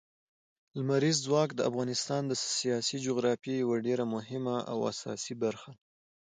لمریز 0.77 1.17
ځواک 1.25 1.49
د 1.55 1.59
افغانستان 1.69 2.21
د 2.27 2.33
سیاسي 2.59 2.97
جغرافیې 3.05 3.55
یوه 3.63 3.77
ډېره 3.87 4.05
مهمه 4.15 4.55
او 4.71 4.77
اساسي 4.91 5.33
برخه 5.43 5.69
ده. 5.77 5.81